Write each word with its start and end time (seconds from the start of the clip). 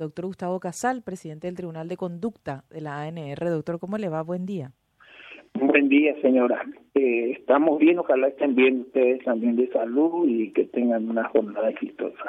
doctor 0.00 0.26
Gustavo 0.26 0.58
Casal, 0.58 1.02
presidente 1.02 1.46
del 1.46 1.56
Tribunal 1.56 1.86
de 1.86 1.96
Conducta 1.96 2.64
de 2.70 2.80
la 2.80 3.02
ANR. 3.02 3.38
Doctor, 3.50 3.78
¿cómo 3.78 3.98
le 3.98 4.08
va? 4.08 4.22
Buen 4.22 4.46
día. 4.46 4.72
Buen 5.54 5.88
día, 5.88 6.14
señora. 6.22 6.64
Eh, 6.94 7.32
estamos 7.38 7.78
bien, 7.78 7.98
ojalá 7.98 8.28
estén 8.28 8.54
bien 8.54 8.80
ustedes 8.80 9.22
también 9.24 9.56
de 9.56 9.68
salud 9.68 10.26
y 10.26 10.52
que 10.52 10.64
tengan 10.64 11.08
una 11.08 11.28
jornada 11.28 11.68
exitosa. 11.68 12.24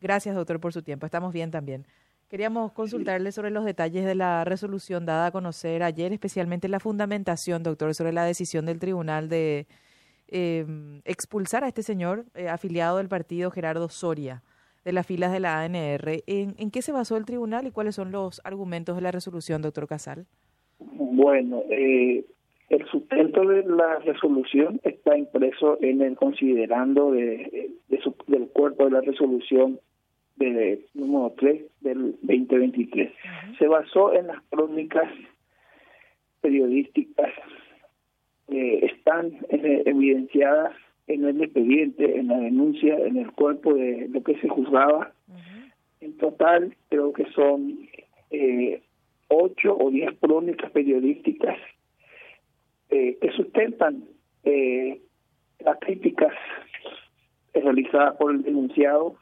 gracias, 0.00 0.34
doctor, 0.34 0.60
por 0.60 0.72
su 0.72 0.82
tiempo. 0.82 1.04
Estamos 1.06 1.32
bien 1.32 1.50
también. 1.50 1.86
Queríamos 2.28 2.72
consultarle 2.72 3.30
sobre 3.32 3.50
los 3.50 3.64
detalles 3.64 4.06
de 4.06 4.14
la 4.14 4.44
resolución 4.44 5.04
dada 5.04 5.26
a 5.26 5.32
conocer 5.32 5.82
ayer, 5.82 6.12
especialmente 6.12 6.68
la 6.68 6.80
fundamentación, 6.80 7.62
doctor, 7.62 7.94
sobre 7.94 8.12
la 8.12 8.24
decisión 8.24 8.64
del 8.64 8.78
tribunal 8.78 9.28
de 9.28 9.66
eh, 10.28 10.64
expulsar 11.04 11.64
a 11.64 11.68
este 11.68 11.82
señor 11.82 12.24
eh, 12.34 12.48
afiliado 12.48 12.98
del 12.98 13.08
partido 13.08 13.50
Gerardo 13.50 13.88
Soria 13.90 14.42
de 14.84 14.92
las 14.92 15.06
filas 15.06 15.32
de 15.32 15.40
la 15.40 15.60
ANR. 15.60 16.22
¿En, 16.26 16.70
qué 16.70 16.82
se 16.82 16.92
basó 16.92 17.16
el 17.16 17.24
tribunal 17.24 17.66
y 17.66 17.70
cuáles 17.70 17.94
son 17.94 18.12
los 18.12 18.40
argumentos 18.44 18.96
de 18.96 19.02
la 19.02 19.10
resolución, 19.10 19.62
doctor 19.62 19.86
Casal? 19.86 20.26
Bueno, 20.78 21.62
eh, 21.70 22.24
el 22.68 22.86
sustento 22.86 23.44
de 23.46 23.64
la 23.64 23.98
resolución 24.00 24.80
está 24.82 25.16
impreso 25.16 25.78
en 25.80 26.00
el 26.02 26.16
considerando 26.16 27.12
de, 27.12 27.70
del 28.26 28.48
cuerpo 28.48 28.86
de 28.86 28.90
la 28.90 29.00
resolución 29.02 29.78
de 30.36 30.86
número 30.94 31.34
3 31.38 31.62
del 31.82 32.12
2023. 32.22 33.12
Se 33.58 33.68
basó 33.68 34.14
en 34.14 34.28
las 34.28 34.42
crónicas 34.50 35.08
periodísticas 36.40 37.30
que 38.48 38.86
están 38.86 39.32
eh, 39.50 39.82
evidenciadas 39.86 40.74
en 41.06 41.24
el 41.24 41.42
expediente, 41.42 42.18
en 42.18 42.28
la 42.28 42.38
denuncia, 42.38 42.96
en 42.96 43.16
el 43.16 43.32
cuerpo 43.32 43.74
de 43.74 44.08
lo 44.08 44.22
que 44.22 44.38
se 44.40 44.48
juzgaba. 44.48 45.12
En 46.00 46.16
total 46.16 46.76
creo 46.88 47.12
que 47.12 47.26
son 47.32 47.78
eh, 48.30 48.82
ocho 49.28 49.76
o 49.78 49.90
diez 49.90 50.10
crónicas 50.20 50.70
periodísticas 50.72 51.56
eh, 52.90 53.16
que 53.20 53.30
sustentan 53.32 54.04
eh, 54.44 55.00
las 55.60 55.78
críticas 55.78 56.32
realizadas 57.54 58.16
por 58.16 58.32
el 58.32 58.42
denunciado 58.42 59.16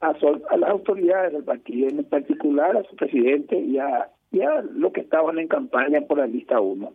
a, 0.00 0.10
a, 0.10 0.56
las 0.56 0.70
autoridades 0.70 1.32
del 1.32 1.44
partido, 1.44 1.88
en 1.88 2.04
particular 2.04 2.76
a 2.76 2.84
su 2.84 2.96
presidente 2.96 3.58
y 3.58 3.78
a, 3.78 4.10
y 4.30 4.42
a 4.42 4.62
lo 4.62 4.92
que 4.92 5.00
estaban 5.00 5.38
en 5.38 5.48
campaña 5.48 6.02
por 6.02 6.18
la 6.18 6.26
lista 6.26 6.60
1. 6.60 6.92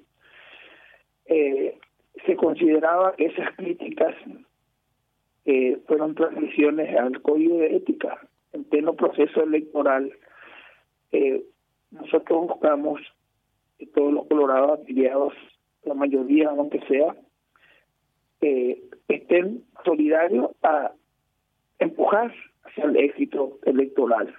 Eh, 1.25 1.77
se 2.25 2.35
consideraba 2.35 3.15
que 3.15 3.25
esas 3.25 3.55
críticas 3.55 4.15
eh, 5.45 5.79
fueron 5.87 6.15
transmisiones 6.15 6.95
al 6.97 7.21
código 7.21 7.57
de 7.57 7.77
ética. 7.77 8.19
En 8.53 8.63
pleno 8.65 8.93
proceso 8.95 9.43
electoral, 9.43 10.11
eh, 11.11 11.43
nosotros 11.91 12.47
buscamos 12.47 13.01
que 13.79 13.87
todos 13.87 14.13
los 14.13 14.27
colorados 14.27 14.79
afiliados, 14.81 15.33
la 15.83 15.93
mayoría, 15.93 16.49
aunque 16.49 16.79
sea, 16.87 17.15
eh, 18.41 18.81
estén 19.07 19.63
solidarios 19.83 20.51
a 20.61 20.91
empujar 21.79 22.33
hacia 22.63 22.83
el 22.85 22.97
éxito 22.97 23.59
electoral, 23.63 24.33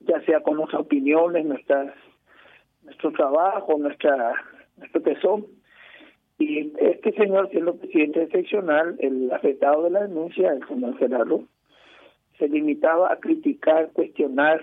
ya 0.00 0.20
sea 0.24 0.40
con 0.40 0.56
nuestras 0.56 0.82
opiniones, 0.82 1.44
nuestras, 1.44 1.92
nuestro 2.82 3.12
trabajo, 3.12 3.76
nuestra, 3.78 4.34
nuestro 4.76 5.02
tesón, 5.02 5.46
y 6.38 6.72
este 6.78 7.12
señor, 7.12 7.48
siendo 7.50 7.76
presidente 7.76 8.26
seccional, 8.28 8.96
el 8.98 9.32
afectado 9.32 9.84
de 9.84 9.90
la 9.90 10.02
denuncia, 10.02 10.52
el 10.52 10.66
señor 10.68 10.98
Gerardo, 10.98 11.44
se 12.38 12.48
limitaba 12.48 13.10
a 13.10 13.16
criticar, 13.16 13.90
cuestionar 13.92 14.60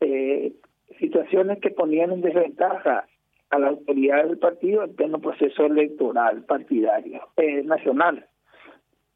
eh, 0.00 0.52
situaciones 1.00 1.58
que 1.58 1.70
ponían 1.70 2.12
en 2.12 2.20
desventaja 2.20 3.06
a 3.50 3.58
la 3.58 3.68
autoridad 3.68 4.24
del 4.24 4.38
partido 4.38 4.84
en 4.84 4.94
pleno 4.94 5.20
proceso 5.20 5.66
electoral 5.66 6.44
partidario 6.44 7.20
eh, 7.36 7.62
nacional. 7.64 8.26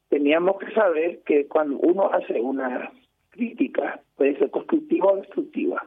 Teníamos 0.09 0.57
que 0.59 0.71
saber 0.73 1.21
que 1.25 1.47
cuando 1.47 1.77
uno 1.77 2.11
hace 2.11 2.39
una 2.41 2.91
crítica, 3.29 4.01
puede 4.17 4.37
ser 4.37 4.51
constructiva 4.51 5.13
o 5.13 5.15
destructiva. 5.17 5.85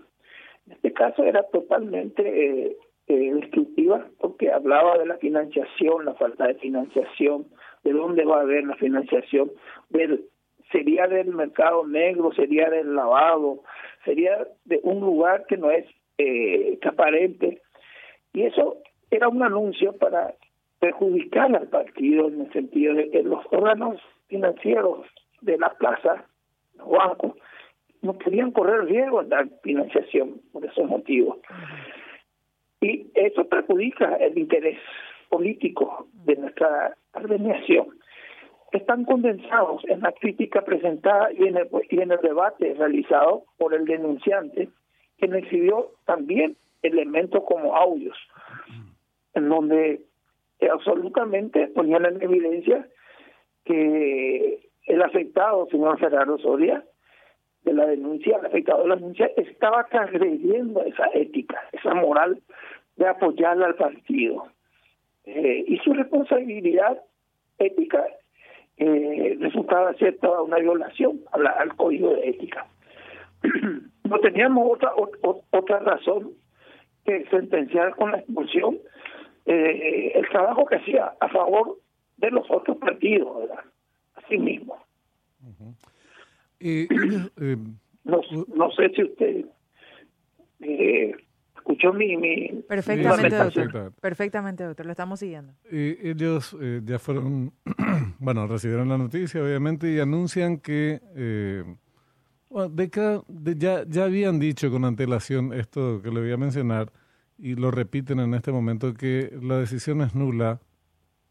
En 0.66 0.72
este 0.72 0.92
caso 0.94 1.24
era 1.24 1.42
totalmente 1.44 2.22
eh, 2.22 2.76
eh, 3.06 3.34
destructiva 3.34 4.06
porque 4.18 4.50
hablaba 4.50 4.98
de 4.98 5.06
la 5.06 5.16
financiación, 5.18 6.04
la 6.04 6.14
falta 6.14 6.46
de 6.46 6.54
financiación, 6.54 7.46
de 7.82 7.92
dónde 7.92 8.24
va 8.24 8.38
a 8.38 8.42
haber 8.42 8.64
la 8.64 8.76
financiación, 8.76 9.52
del, 9.90 10.24
sería 10.72 11.06
del 11.06 11.34
mercado 11.34 11.86
negro, 11.86 12.32
sería 12.32 12.70
del 12.70 12.94
lavado, 12.94 13.62
sería 14.04 14.46
de 14.64 14.80
un 14.82 15.00
lugar 15.00 15.44
que 15.46 15.56
no 15.56 15.70
es 15.70 15.86
eh, 16.18 16.78
transparente. 16.80 17.60
Y 18.32 18.42
eso 18.42 18.78
era 19.10 19.28
un 19.28 19.42
anuncio 19.42 19.92
para 19.96 20.34
perjudicar 20.80 21.54
al 21.54 21.68
partido 21.68 22.28
en 22.28 22.42
el 22.42 22.52
sentido 22.52 22.94
de 22.94 23.10
que 23.10 23.22
los 23.22 23.44
órganos 23.50 24.00
financieros 24.28 25.06
de 25.40 25.58
la 25.58 25.70
plaza, 25.74 26.26
los 26.78 26.88
bancos, 26.88 27.32
no 28.02 28.18
querían 28.18 28.50
correr 28.50 28.84
riesgo 28.84 29.22
de 29.22 29.28
dar 29.28 29.48
financiación 29.62 30.40
por 30.52 30.64
esos 30.64 30.86
motivos. 30.86 31.38
Y 32.84 33.10
eso 33.14 33.48
perjudica 33.48 34.16
el 34.16 34.36
interés 34.36 34.78
político 35.30 36.06
de 36.26 36.36
nuestra 36.36 36.94
agremiación. 37.14 37.98
Están 38.72 39.06
condensados 39.06 39.82
en 39.88 40.00
la 40.00 40.12
crítica 40.12 40.60
presentada 40.66 41.32
y 41.32 41.48
en 41.48 41.56
el, 41.56 41.68
y 41.88 42.02
en 42.02 42.12
el 42.12 42.20
debate 42.20 42.74
realizado 42.74 43.44
por 43.56 43.72
el 43.72 43.86
denunciante, 43.86 44.68
quien 45.16 45.34
exhibió 45.34 45.92
también 46.04 46.56
elementos 46.82 47.42
como 47.44 47.74
audios, 47.74 48.18
en 49.32 49.48
donde 49.48 50.02
absolutamente 50.70 51.68
ponían 51.68 52.04
en 52.04 52.20
evidencia 52.20 52.86
que 53.64 54.68
el 54.84 55.00
afectado, 55.00 55.68
señor 55.70 55.98
Gerardo 55.98 56.36
Soria, 56.36 56.84
de 57.64 57.72
la 57.72 57.86
denuncia, 57.86 58.38
el 58.38 58.46
afectado 58.46 58.82
de 58.82 58.88
la 58.88 58.96
denuncia, 58.96 59.30
estaba 59.36 59.84
transgrediendo 59.84 60.82
esa 60.84 61.06
ética, 61.14 61.60
esa 61.72 61.94
moral 61.94 62.40
de 62.96 63.08
apoyarle 63.08 63.64
al 63.64 63.74
partido. 63.74 64.46
Eh, 65.24 65.64
y 65.66 65.78
su 65.78 65.94
responsabilidad 65.94 67.00
ética 67.58 68.04
eh, 68.76 69.36
resultaba 69.40 69.94
ser 69.94 70.18
toda 70.18 70.42
una 70.42 70.58
violación 70.58 71.20
al, 71.32 71.74
código 71.76 72.14
de 72.14 72.28
ética. 72.28 72.66
no 74.04 74.18
teníamos 74.20 74.68
otra 74.70 74.92
otra 75.50 75.78
razón 75.80 76.32
que 77.04 77.24
sentenciar 77.26 77.94
con 77.96 78.12
la 78.12 78.18
expulsión 78.18 78.78
eh, 79.46 80.12
el 80.14 80.28
trabajo 80.28 80.64
que 80.66 80.76
hacía 80.76 81.14
a 81.20 81.28
favor 81.28 81.78
de 82.16 82.30
los 82.30 82.50
otros 82.50 82.78
partidos, 82.78 83.36
¿verdad? 83.40 83.64
Así 84.14 84.38
mismo. 84.38 84.76
Eh, 86.60 86.88
no, 88.04 88.20
no 88.54 88.70
sé 88.72 88.90
si 88.94 89.04
usted 89.04 89.44
eh, 90.60 91.14
escuchó 91.56 91.92
mi... 91.92 92.16
mi 92.16 92.62
perfectamente, 92.68 93.36
doctor. 93.36 93.92
Perfectamente, 94.00 94.64
doctor. 94.64 94.86
Lo 94.86 94.92
estamos 94.92 95.20
siguiendo. 95.20 95.54
ellos 95.70 96.56
eh, 96.60 96.80
ya 96.84 96.98
fueron, 96.98 97.52
bueno, 98.18 98.46
recibieron 98.46 98.88
la 98.88 98.98
noticia, 98.98 99.42
obviamente, 99.42 99.92
y 99.92 99.98
anuncian 99.98 100.58
que... 100.58 101.00
Eh, 101.16 101.64
bueno, 102.50 102.68
de 102.68 103.56
ya, 103.56 103.84
ya 103.88 104.04
habían 104.04 104.38
dicho 104.38 104.70
con 104.70 104.84
antelación 104.84 105.52
esto 105.52 106.00
que 106.02 106.10
le 106.10 106.20
voy 106.20 106.30
a 106.30 106.36
mencionar 106.36 106.92
y 107.36 107.56
lo 107.56 107.72
repiten 107.72 108.20
en 108.20 108.32
este 108.34 108.52
momento 108.52 108.94
que 108.94 109.32
la 109.42 109.58
decisión 109.58 110.02
es 110.02 110.14
nula 110.14 110.60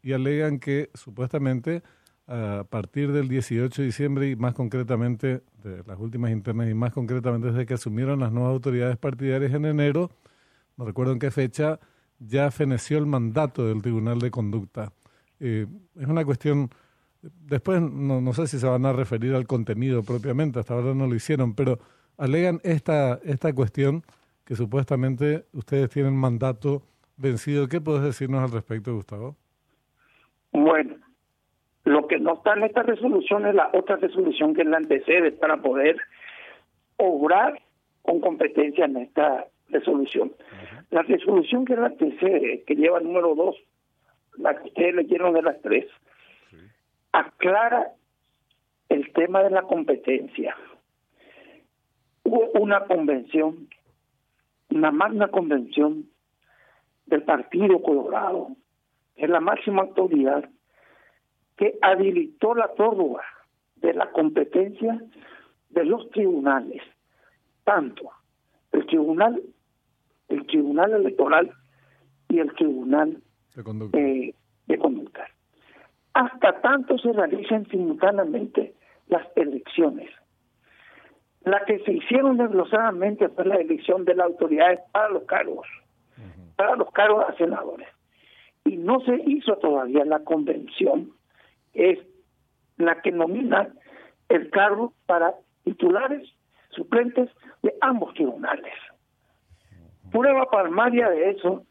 y 0.02 0.12
alegan 0.12 0.58
que 0.58 0.90
supuestamente 0.92 1.82
a 2.26 2.64
partir 2.68 3.12
del 3.12 3.28
18 3.28 3.82
de 3.82 3.86
diciembre 3.86 4.30
y 4.30 4.36
más 4.36 4.54
concretamente 4.54 5.42
de 5.62 5.82
las 5.86 5.98
últimas 5.98 6.30
internas 6.30 6.70
y 6.70 6.74
más 6.74 6.92
concretamente 6.92 7.48
desde 7.48 7.66
que 7.66 7.74
asumieron 7.74 8.20
las 8.20 8.32
nuevas 8.32 8.52
autoridades 8.52 8.96
partidarias 8.96 9.52
en 9.52 9.66
enero, 9.66 10.10
no 10.76 10.86
recuerdo 10.86 11.12
en 11.12 11.18
qué 11.18 11.30
fecha, 11.30 11.78
ya 12.18 12.50
feneció 12.50 12.98
el 12.98 13.06
mandato 13.06 13.66
del 13.66 13.82
Tribunal 13.82 14.18
de 14.18 14.30
Conducta. 14.30 14.92
Eh, 15.40 15.66
es 15.98 16.06
una 16.06 16.24
cuestión, 16.24 16.70
después 17.22 17.82
no, 17.82 18.20
no 18.20 18.32
sé 18.32 18.46
si 18.46 18.58
se 18.58 18.66
van 18.66 18.86
a 18.86 18.92
referir 18.92 19.34
al 19.34 19.46
contenido 19.46 20.02
propiamente, 20.02 20.60
hasta 20.60 20.74
ahora 20.74 20.94
no 20.94 21.06
lo 21.06 21.14
hicieron, 21.14 21.54
pero 21.54 21.78
alegan 22.16 22.60
esta, 22.62 23.20
esta 23.24 23.52
cuestión 23.52 24.02
que 24.44 24.56
supuestamente 24.56 25.46
ustedes 25.52 25.90
tienen 25.90 26.16
mandato 26.16 26.82
vencido. 27.16 27.68
¿Qué 27.68 27.80
puedes 27.80 28.02
decirnos 28.02 28.42
al 28.42 28.50
respecto, 28.50 28.94
Gustavo? 28.94 29.36
Bueno, 30.52 30.96
lo 31.84 32.06
que 32.06 32.18
no 32.18 32.34
está 32.34 32.54
en 32.54 32.64
esta 32.64 32.82
resolución 32.82 33.46
es 33.46 33.54
la 33.54 33.70
otra 33.74 33.96
resolución 33.96 34.54
que 34.54 34.64
la 34.64 34.78
antecede 34.78 35.32
para 35.32 35.58
poder 35.58 35.98
obrar 36.96 37.60
con 38.02 38.20
competencia 38.20 38.86
en 38.86 38.96
esta 38.96 39.46
resolución. 39.68 40.32
La 40.90 41.02
resolución 41.02 41.64
que 41.64 41.76
la 41.76 41.86
antecede, 41.86 42.64
que 42.66 42.74
lleva 42.74 42.98
el 42.98 43.04
número 43.04 43.34
dos, 43.34 43.56
la 44.38 44.56
que 44.56 44.68
ustedes 44.68 44.94
leyeron 44.94 45.34
de 45.34 45.42
las 45.42 45.60
tres, 45.60 45.86
aclara 47.12 47.92
el 48.88 49.12
tema 49.12 49.42
de 49.42 49.50
la 49.50 49.62
competencia. 49.62 50.56
hubo 52.24 52.50
una 52.58 52.84
convención, 52.86 53.68
una 54.70 54.90
magna 54.90 55.28
convención 55.28 56.06
del 57.06 57.22
Partido 57.22 57.82
Colorado, 57.82 58.48
es 59.16 59.28
la 59.28 59.40
máxima 59.40 59.82
autoridad, 59.82 60.48
que 61.56 61.78
habilitó 61.82 62.54
la 62.54 62.72
prórroga 62.74 63.22
de 63.76 63.94
la 63.94 64.10
competencia 64.10 65.00
de 65.70 65.84
los 65.84 66.08
tribunales, 66.10 66.82
tanto 67.64 68.10
el 68.72 68.86
tribunal, 68.86 69.40
el 70.28 70.46
tribunal 70.46 70.92
electoral 70.92 71.50
y 72.28 72.38
el 72.38 72.52
tribunal 72.54 73.22
De 73.54 73.62
conducta. 73.62 73.98
eh, 73.98 74.34
de 74.66 74.78
conducta. 74.78 75.26
Hasta 76.14 76.60
tanto 76.60 76.98
se 76.98 77.12
realicen 77.12 77.66
simultáneamente 77.68 78.74
las 79.08 79.26
elecciones. 79.36 80.10
La 81.44 81.64
que 81.66 81.78
se 81.80 81.92
hicieron 81.92 82.38
desglosadamente 82.38 83.28
fue 83.28 83.44
la 83.44 83.56
elección 83.56 84.04
de 84.04 84.14
las 84.14 84.26
autoridades 84.26 84.80
para 84.92 85.10
los 85.10 85.24
cargos, 85.24 85.66
para 86.56 86.76
los 86.76 86.90
cargos 86.92 87.24
a 87.28 87.34
senadores. 87.36 87.88
Y 88.64 88.76
no 88.78 89.00
se 89.00 89.16
hizo 89.26 89.56
todavía 89.58 90.04
la 90.06 90.20
convención, 90.20 91.10
es 91.74 91.98
la 92.76 93.00
que 93.02 93.12
nomina 93.12 93.72
el 94.28 94.50
cargo 94.50 94.92
para 95.06 95.34
titulares, 95.64 96.28
suplentes 96.70 97.30
de 97.62 97.74
ambos 97.80 98.14
tribunales. 98.14 98.74
Prueba 100.10 100.50
palmaria 100.50 101.08
de 101.10 101.30
eso 101.30 101.64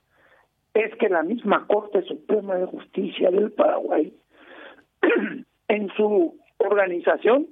es 0.74 0.94
que 0.96 1.10
la 1.10 1.24
misma 1.24 1.68
Corte 1.68 2.02
Suprema 2.04 2.56
de 2.56 2.66
Justicia 2.66 3.30
del 3.32 3.52
Paraguay, 3.52 4.14
en 5.68 5.90
su 5.96 6.38
organización, 6.58 7.48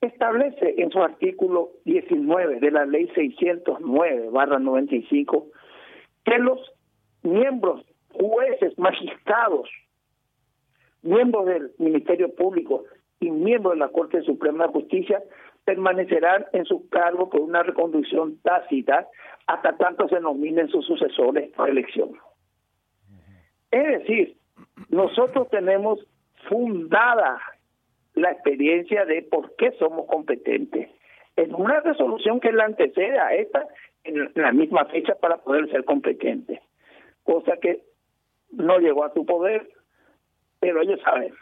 establece 0.00 0.74
en 0.78 0.90
su 0.90 1.02
artículo 1.02 1.70
19 1.84 2.60
de 2.60 2.70
la 2.70 2.84
ley 2.84 3.10
609 3.14 4.28
barra 4.30 4.58
95 4.58 5.46
que 6.24 6.38
los 6.38 6.60
miembros, 7.22 7.84
jueces, 8.12 8.78
magistrados, 8.78 9.68
miembros 11.02 11.46
del 11.46 11.72
Ministerio 11.78 12.34
Público 12.34 12.84
y 13.20 13.30
miembros 13.30 13.74
de 13.74 13.80
la 13.80 13.88
Corte 13.88 14.22
Suprema 14.22 14.66
de 14.66 14.72
Justicia 14.72 15.22
permanecerán 15.64 16.46
en 16.52 16.64
su 16.64 16.88
cargo 16.88 17.28
por 17.28 17.40
una 17.40 17.62
reconducción 17.62 18.38
tácita 18.42 19.08
hasta 19.46 19.76
tanto 19.76 20.08
se 20.08 20.20
nominen 20.20 20.68
sus 20.68 20.86
sucesores 20.86 21.50
por 21.52 21.68
elección. 21.68 22.12
Es 23.70 24.00
decir, 24.00 24.36
nosotros 24.88 25.48
tenemos 25.50 26.06
fundada 26.48 27.40
la 28.14 28.30
experiencia 28.30 29.04
de 29.04 29.22
por 29.22 29.54
qué 29.56 29.72
somos 29.72 30.06
competentes 30.06 30.88
en 31.36 31.54
una 31.54 31.80
resolución 31.80 32.40
que 32.40 32.52
la 32.52 32.64
antecede 32.64 33.18
a 33.18 33.34
esta 33.34 33.66
en 34.04 34.30
la 34.34 34.52
misma 34.52 34.86
fecha 34.86 35.14
para 35.16 35.38
poder 35.38 35.70
ser 35.70 35.84
competente, 35.84 36.62
cosa 37.24 37.56
que 37.60 37.82
no 38.52 38.78
llegó 38.78 39.04
a 39.04 39.12
su 39.12 39.26
poder, 39.26 39.68
pero 40.60 40.82
ellos 40.82 41.00
saben. 41.02 41.32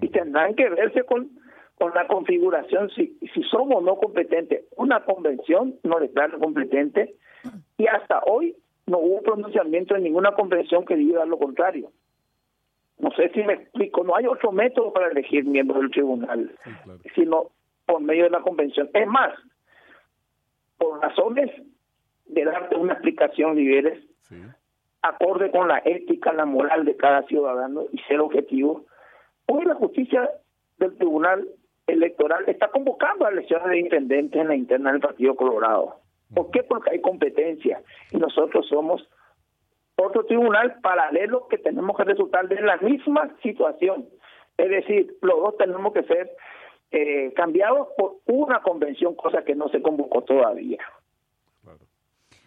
Y 0.00 0.08
tendrán 0.08 0.54
que 0.54 0.68
verse 0.68 1.04
con 1.04 1.30
con 1.78 1.92
la 1.94 2.06
configuración 2.06 2.88
si 2.90 3.18
si 3.34 3.42
somos 3.44 3.82
no 3.82 3.96
competentes. 3.96 4.64
Una 4.76 5.04
convención 5.04 5.74
no 5.82 6.00
declara 6.00 6.38
competente. 6.38 7.14
Y 7.76 7.86
hasta 7.86 8.20
hoy 8.26 8.56
no 8.86 8.98
hubo 8.98 9.20
pronunciamiento 9.22 9.94
en 9.94 10.04
ninguna 10.04 10.32
convención 10.32 10.84
que 10.86 10.96
diga 10.96 11.24
lo 11.26 11.38
contrario. 11.38 11.90
No 12.98 13.10
sé 13.10 13.28
si 13.34 13.42
me 13.42 13.52
explico. 13.54 14.04
No 14.04 14.16
hay 14.16 14.26
otro 14.26 14.52
método 14.52 14.92
para 14.92 15.08
elegir 15.08 15.44
miembros 15.44 15.80
del 15.80 15.90
tribunal 15.90 16.50
Sí, 16.64 16.70
claro. 16.82 17.00
sino 17.14 17.50
por 17.84 18.00
medio 18.00 18.24
de 18.24 18.30
la 18.30 18.40
convención. 18.40 18.88
Es 18.94 19.06
más 19.06 19.34
por 20.78 21.00
razones 21.02 21.50
de 22.26 22.44
darte 22.44 22.76
una 22.76 22.94
explicación 22.94 23.54
Liberes 23.56 24.02
Sí. 24.22 24.36
Acorde 25.02 25.50
con 25.50 25.68
la 25.68 25.82
ética, 25.84 26.32
la 26.32 26.44
moral 26.44 26.84
de 26.84 26.96
cada 26.96 27.22
ciudadano 27.22 27.84
y 27.92 27.98
ser 28.00 28.20
objetivo. 28.20 28.84
Hoy 29.46 29.64
la 29.64 29.74
justicia 29.74 30.28
del 30.78 30.96
Tribunal 30.96 31.48
Electoral 31.86 32.44
está 32.48 32.68
convocando 32.68 33.26
a 33.26 33.30
elecciones 33.30 33.68
de 33.68 33.78
intendentes 33.78 34.40
en 34.40 34.48
la 34.48 34.56
interna 34.56 34.92
del 34.92 35.00
Partido 35.00 35.36
Colorado. 35.36 36.00
¿Por 36.34 36.50
qué? 36.50 36.64
Porque 36.64 36.90
hay 36.90 37.00
competencia 37.00 37.80
y 38.10 38.16
nosotros 38.16 38.66
somos 38.68 39.08
otro 39.96 40.24
tribunal 40.24 40.80
paralelo 40.82 41.46
que 41.48 41.58
tenemos 41.58 41.96
que 41.96 42.04
resultar 42.04 42.48
de 42.48 42.60
la 42.60 42.76
misma 42.78 43.30
situación. 43.42 44.06
Es 44.56 44.68
decir, 44.68 45.16
los 45.22 45.38
dos 45.38 45.56
tenemos 45.56 45.92
que 45.92 46.02
ser 46.02 46.30
eh, 46.90 47.32
cambiados 47.34 47.88
por 47.96 48.16
una 48.26 48.60
convención, 48.62 49.14
cosa 49.14 49.42
que 49.42 49.54
no 49.54 49.68
se 49.68 49.80
convocó 49.80 50.22
todavía. 50.22 50.78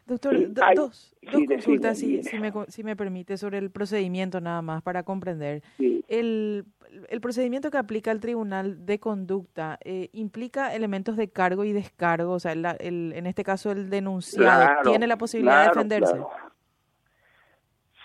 Doctor, 0.09 0.53
do- 0.53 0.61
dos, 0.75 1.15
sí, 1.21 1.27
dos 1.31 1.45
consultas, 1.47 1.97
si, 1.99 2.23
si, 2.23 2.39
me, 2.39 2.51
si 2.67 2.83
me 2.83 2.95
permite, 2.95 3.37
sobre 3.37 3.59
el 3.59 3.69
procedimiento 3.71 4.41
nada 4.41 4.61
más 4.61 4.81
para 4.81 5.03
comprender. 5.03 5.61
Sí. 5.77 6.03
El, 6.07 6.65
el 7.09 7.21
procedimiento 7.21 7.69
que 7.69 7.77
aplica 7.77 8.11
el 8.11 8.19
Tribunal 8.19 8.85
de 8.85 8.99
Conducta 8.99 9.77
eh, 9.85 10.09
implica 10.13 10.73
elementos 10.75 11.15
de 11.15 11.29
cargo 11.29 11.63
y 11.63 11.71
descargo, 11.73 12.33
o 12.33 12.39
sea, 12.39 12.55
la- 12.55 12.71
el, 12.79 13.13
en 13.15 13.27
este 13.27 13.43
caso 13.43 13.71
el 13.71 13.89
denunciado 13.89 14.65
Claro, 14.65 14.89
tiene 14.89 15.05
la 15.07 15.17
posibilidad 15.17 15.61
de 15.61 15.67
defenderse. 15.69 16.11
claro. 16.13 16.29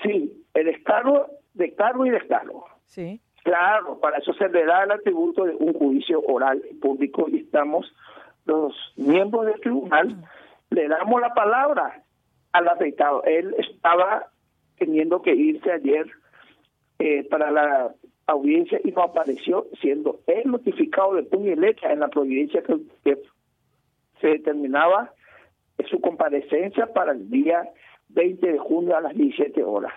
Sí, 0.03 0.45
el 0.55 0.67
descargo, 0.67 1.27
de 1.55 1.75
cargo 1.75 2.07
y 2.07 2.11
descargo. 2.11 2.67
Sí, 2.87 3.21
Claro, 3.43 4.01
para 4.01 4.19
eso 4.19 4.33
se 4.35 4.49
le 4.49 4.65
da 4.65 4.85
el 4.85 4.91
atributo 4.91 5.45
de 5.45 5.55
un 5.55 5.75
juicio 5.75 6.19
oral 6.23 6.63
y 6.71 6.75
público 6.77 7.27
y 7.29 7.41
estamos 7.41 7.87
los 8.47 8.75
miembros 8.97 9.45
del 9.45 9.61
tribunal, 9.61 10.17
le 10.75 10.89
damos 10.89 11.21
la 11.21 11.33
palabra 11.35 12.03
al 12.53 12.69
afectado. 12.69 13.23
Él 13.25 13.55
estaba 13.59 14.29
teniendo 14.79 15.23
que 15.23 15.35
irse 15.35 15.71
ayer 15.71 16.07
eh, 16.99 17.25
para 17.29 17.51
la 17.51 17.95
audiencia 18.27 18.81
y 18.83 18.91
no 18.91 19.03
apareció, 19.03 19.67
siendo 19.81 20.21
él 20.27 20.51
notificado 20.51 21.15
de 21.15 21.25
puño 21.25 21.53
y 21.53 21.57
letra 21.57 21.93
en 21.93 22.01
la 22.01 22.09
providencia 22.09 22.63
que, 22.63 22.79
que 23.05 23.19
se 24.21 24.29
determinaba 24.29 25.13
su 25.91 26.01
comparecencia 26.01 26.87
para 26.93 27.13
el 27.13 27.29
día 27.31 27.69
20 28.09 28.53
de 28.53 28.59
junio 28.59 28.97
a 28.97 29.01
las 29.01 29.15
17 29.15 29.63
horas. 29.63 29.93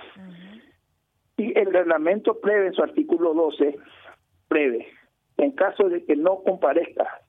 Y 1.37 1.57
el 1.57 1.71
reglamento 1.71 2.39
prevé 2.39 2.67
en 2.67 2.73
su 2.73 2.83
artículo 2.83 3.33
12, 3.33 3.77
prevé, 4.47 4.87
en 5.37 5.51
caso 5.51 5.87
de 5.87 6.03
que 6.03 6.15
no 6.15 6.41
comparezca, 6.43 7.21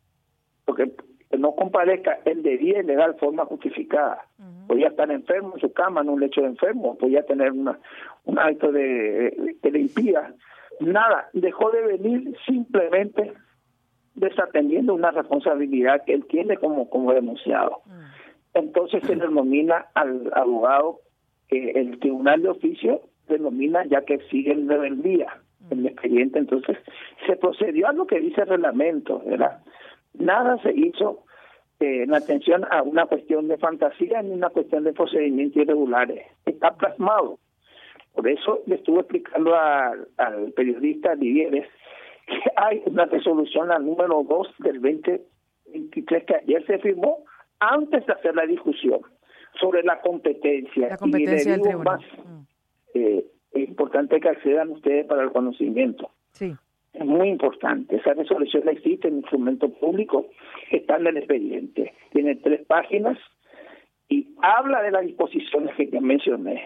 porque 0.64 0.90
que 1.30 1.38
no 1.38 1.52
comparezca 1.52 2.20
él 2.25 2.42
de 2.42 2.56
bien 2.56 2.86
legal 2.86 3.16
forma 3.19 3.44
justificada, 3.44 4.25
podía 4.67 4.88
estar 4.88 5.10
enfermo 5.10 5.53
en 5.55 5.60
su 5.60 5.72
cama, 5.72 6.00
en 6.00 6.08
un 6.08 6.20
lecho 6.20 6.41
de 6.41 6.48
enfermo, 6.48 6.96
podía 6.96 7.22
tener 7.24 7.53
una, 7.53 7.79
un 8.24 8.38
acto 8.38 8.72
de, 8.72 9.56
que 9.62 9.70
le 9.70 9.81
impida, 9.81 10.32
nada, 10.81 11.29
dejó 11.32 11.70
de 11.70 11.82
venir 11.82 12.36
simplemente 12.46 13.32
desatendiendo 14.14 14.94
una 14.94 15.10
responsabilidad 15.10 16.05
que 16.05 16.14
él 16.14 16.26
tiene 16.26 16.56
como, 16.56 16.88
como 16.91 17.12
denunciado. 17.12 17.82
Entonces 18.55 19.03
se 19.06 19.14
denomina 19.14 19.86
al 19.94 20.31
abogado 20.34 21.00
que 21.48 21.70
el 21.70 21.98
tribunal 22.00 22.43
de 22.43 22.48
oficio 22.48 23.03
denomina 23.29 23.84
ya 23.86 24.03
que 24.03 24.19
sigue 24.31 24.53
en 24.53 24.69
rebeldía 24.69 25.41
el 25.70 25.86
expediente. 25.86 26.38
Entonces 26.38 26.76
se 27.26 27.36
procedió 27.36 27.88
a 27.88 27.93
lo 27.93 28.06
que 28.06 28.20
dice 28.20 28.43
el 28.43 28.48
reglamento, 28.48 29.22
¿verdad? 29.24 29.62
Nada 30.15 30.58
se 30.62 30.72
hizo 30.72 31.24
eh, 31.81 32.03
en 32.03 32.15
atención 32.15 32.65
a 32.70 32.82
una 32.82 33.06
cuestión 33.06 33.48
de 33.48 33.56
fantasía 33.58 34.20
ni 34.22 34.32
una 34.32 34.50
cuestión 34.50 34.84
de 34.84 34.93
procedimientos 34.93 35.62
irregulares. 35.62 36.27
Está 36.44 36.74
plasmado. 36.77 37.38
Por 38.15 38.29
eso 38.29 38.60
le 38.67 38.77
estuve 38.77 39.00
explicando 39.00 39.55
a- 39.55 39.94
al 40.17 40.53
periodista 40.53 41.15
Livieres 41.15 41.67
que 42.27 42.34
hay 42.56 42.82
una 42.86 43.05
resolución, 43.06 43.69
la 43.69 43.79
número 43.79 44.24
2 44.29 44.48
del 44.58 44.81
2023, 44.82 46.24
que 46.24 46.34
ayer 46.34 46.67
se 46.67 46.79
firmó 46.79 47.24
antes 47.60 48.05
de 48.06 48.12
hacer 48.12 48.34
la 48.34 48.46
discusión 48.46 49.00
sobre 49.60 49.82
la 49.82 50.00
competencia. 50.00 50.88
la 50.88 50.96
competencia 50.96 51.55
y 51.55 51.58
le 51.58 51.62
digo 51.62 51.65
tribunal. 51.82 51.98
más, 52.00 52.05
eh, 52.94 53.24
es 53.53 53.69
importante 53.69 54.20
que 54.20 54.29
accedan 54.29 54.70
ustedes 54.70 55.06
para 55.06 55.22
el 55.22 55.31
conocimiento. 55.32 56.10
Sí, 56.32 56.55
Es 56.98 57.06
muy 57.06 57.28
importante. 57.28 57.96
Esa 57.96 58.14
resolución 58.14 58.69
existe 58.69 59.06
en 59.06 59.19
instrumento 59.19 59.69
público, 59.69 60.26
está 60.72 60.96
en 60.96 61.06
el 61.06 61.17
expediente. 61.19 61.94
Tiene 62.10 62.34
tres 62.36 62.67
páginas 62.67 63.17
y 64.08 64.34
habla 64.43 64.82
de 64.82 64.90
las 64.90 65.06
disposiciones 65.06 65.76
que 65.76 65.88
ya 65.88 66.00
mencioné. 66.00 66.60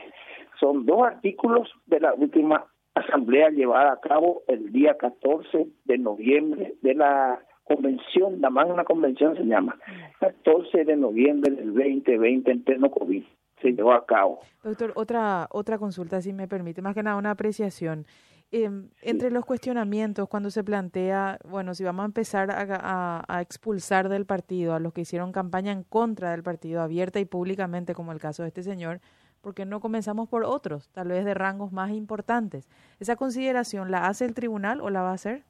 Son 0.59 0.87
dos 0.87 1.03
artículos 1.03 1.69
de 1.85 2.01
la 2.01 2.15
última 2.15 2.65
asamblea 2.95 3.51
llevada 3.51 3.93
a 3.93 4.01
cabo 4.01 4.43
el 4.49 4.73
día 4.73 4.97
14 4.97 5.67
de 5.85 5.99
noviembre 5.99 6.77
de 6.81 6.95
la 6.95 7.43
convención, 7.65 8.41
la 8.41 8.49
magna 8.49 8.85
convención 8.85 9.37
se 9.37 9.45
llama, 9.45 9.79
14 10.21 10.85
de 10.85 10.97
noviembre 10.97 11.55
del 11.55 11.75
2020 11.75 12.51
en 12.51 12.65
pleno 12.65 12.91
COVID. 12.91 13.23
Se 13.61 13.73
llevó 13.73 13.93
a 13.93 14.07
cabo. 14.07 14.41
Doctor, 14.65 14.93
otra, 14.97 15.47
otra 15.51 15.79
consulta, 15.79 16.21
si 16.23 16.33
me 16.33 16.49
permite, 16.49 16.83
más 16.83 16.95
que 16.95 17.03
nada 17.03 17.17
una 17.17 17.31
apreciación. 17.31 18.07
Em, 18.55 18.91
entre 19.01 19.31
los 19.31 19.47
cuestionamientos, 19.47 20.29
cuando 20.29 20.51
se 20.51 20.63
plantea, 20.63 21.39
bueno, 21.49 21.73
si 21.73 21.85
vamos 21.85 22.03
a 22.03 22.07
empezar 22.07 22.51
a, 22.51 23.41
expulsar 23.41 24.11
del 24.11 24.27
partido 24.27 24.75
a 24.75 24.79
los 24.79 24.93
que 24.93 25.01
hicieron 25.01 25.33
campaña 25.33 25.73
en 25.73 25.85
contra 25.85 26.33
del 26.33 26.43
partido, 26.43 26.83
abierta 26.83 27.19
y 27.19 27.25
públicamente, 27.25 27.95
como 27.95 28.13
el 28.13 28.19
caso 28.19 28.43
de 28.43 28.49
este 28.49 28.63
señor, 28.63 29.01
¿por 29.41 29.55
qué 29.55 29.65
no 29.65 29.81
comenzamos 29.81 30.29
por 30.29 30.45
otros, 30.45 30.91
tal 30.93 31.09
vez 31.09 31.25
de 31.25 31.33
rangos 31.33 31.73
más 31.73 31.93
importantes? 31.93 32.69
¿Esa 33.01 33.17
consideración 33.17 33.91
la 33.91 34.07
hace 34.07 34.27
el 34.27 34.35
tribunal 34.35 34.83
o 34.83 34.91
la 34.91 35.01
va 35.01 35.13
a 35.13 35.15
hacer? 35.15 35.45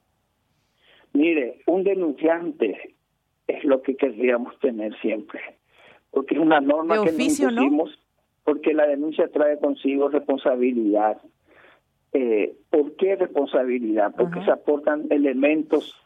Mire, 1.11 1.59
un 1.67 1.83
denunciante 1.83 2.95
es 3.47 3.65
lo 3.65 3.81
que 3.81 3.97
querríamos 3.97 4.57
tener 4.59 4.97
siempre, 5.01 5.41
porque 6.09 6.35
es 6.35 6.39
una 6.39 6.61
norma 6.61 7.03
que 7.03 7.11
nos 7.11 7.99
porque 8.45 8.73
la 8.73 8.87
denuncia 8.87 9.29
trae 9.29 9.57
consigo 9.57 10.07
responsabilidad 10.07 11.21
eh, 12.13 12.55
¿Por 12.69 12.95
qué 12.95 13.15
responsabilidad? 13.15 14.13
Porque 14.15 14.43
se 14.43 14.51
aportan 14.51 15.07
elementos. 15.09 15.99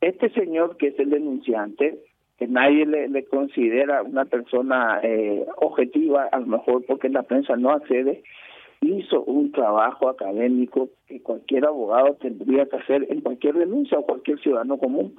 Este 0.00 0.30
señor 0.30 0.76
que 0.76 0.88
es 0.88 0.98
el 0.98 1.10
denunciante, 1.10 1.98
que 2.38 2.48
nadie 2.48 2.86
le, 2.86 3.24
considera 3.24 4.02
una 4.02 4.24
persona 4.24 5.00
eh, 5.02 5.44
objetiva, 5.56 6.28
a 6.30 6.40
lo 6.40 6.46
mejor 6.46 6.84
porque 6.86 7.08
la 7.08 7.22
prensa 7.22 7.56
no 7.56 7.70
accede, 7.70 8.22
hizo 8.80 9.22
un 9.24 9.50
trabajo 9.52 10.08
académico 10.08 10.90
que 11.06 11.20
cualquier 11.20 11.66
abogado 11.66 12.14
tendría 12.14 12.66
que 12.66 12.76
hacer 12.76 13.06
en 13.08 13.20
cualquier 13.20 13.54
denuncia 13.54 13.98
o 13.98 14.06
cualquier 14.06 14.40
ciudadano 14.40 14.78
común. 14.78 15.16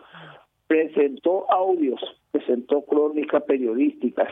Presentó 0.67 1.51
audios, 1.51 1.99
presentó 2.31 2.81
crónicas 2.83 3.43
periodísticas, 3.43 4.29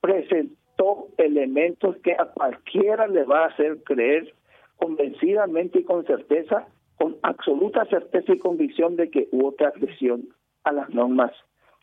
presentó 0.00 1.08
elementos 1.18 1.96
que 1.98 2.12
a 2.12 2.24
cualquiera 2.26 3.06
le 3.06 3.24
va 3.24 3.44
a 3.44 3.48
hacer 3.48 3.82
creer 3.84 4.32
convencidamente 4.78 5.80
y 5.80 5.84
con 5.84 6.06
certeza, 6.06 6.66
con 6.96 7.16
absoluta 7.22 7.84
certeza 7.86 8.32
y 8.32 8.38
convicción 8.38 8.96
de 8.96 9.10
que 9.10 9.28
hubo 9.32 9.52
transgresión 9.52 10.28
a 10.64 10.72
las 10.72 10.88
normas 10.90 11.32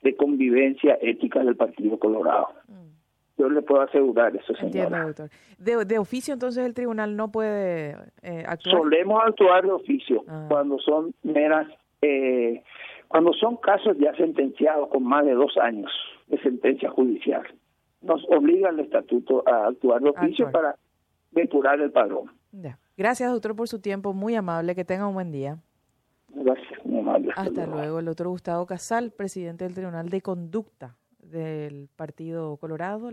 de 0.02 0.16
convivencia 0.16 0.98
ética 1.02 1.44
del 1.44 1.56
Partido 1.56 2.00
Colorado. 2.00 2.48
Mm. 2.68 2.86
Yo 3.38 3.50
le 3.50 3.62
puedo 3.62 3.82
asegurar 3.82 4.34
eso, 4.36 4.56
señora. 4.56 5.08
doctor. 5.08 5.30
De, 5.58 6.00
oficio, 6.00 6.34
entonces, 6.34 6.66
el 6.66 6.74
tribunal 6.74 7.18
no 7.18 7.32
puede 7.32 7.98
eh, 8.22 8.44
actuar. 8.48 8.78
Solemos 8.78 9.22
actuar 9.26 9.66
de 9.66 9.72
oficio 9.72 10.24
ah. 10.28 10.46
cuando 10.48 10.80
son 10.80 11.14
meras, 11.24 11.68
eh, 12.02 12.64
cuando 13.10 13.34
son 13.34 13.58
casos 13.58 13.98
ya 14.00 14.16
sentenciados 14.16 14.88
con 14.88 15.04
más 15.04 15.26
de 15.26 15.34
dos 15.34 15.58
años 15.58 15.92
de 16.28 16.40
sentencia 16.42 16.90
judicial. 16.90 17.44
Nos 18.02 18.24
obliga 18.30 18.70
el 18.70 18.80
estatuto 18.80 19.44
a 19.46 19.68
actuar 19.68 20.02
de 20.02 20.10
oficio 20.12 20.50
para 20.52 20.76
depurar 21.32 21.82
el 21.82 21.92
padrón. 21.92 22.32
Ya. 22.54 22.78
Gracias, 22.98 23.32
doctor, 23.32 23.56
por 23.56 23.68
su 23.68 23.80
tiempo. 23.80 24.14
Muy 24.14 24.36
amable. 24.36 24.76
Que 24.76 24.86
tenga 24.86 25.08
un 25.08 25.14
buen 25.14 25.32
día. 25.32 25.58
Gracias, 26.30 26.86
muy 26.86 27.00
amable. 27.00 27.32
Hasta, 27.36 27.66
luego. 27.66 28.00
El 28.00 28.06
doctor 28.06 28.28
Gustavo 28.28 28.66
Casal, 28.66 29.12
presidente 29.12 29.64
del 29.66 29.74
Tribunal 29.74 30.10
de 30.10 30.22
Conducta 30.22 30.98
del 31.20 31.90
Partido 31.96 32.58
Colorado. 32.58 33.12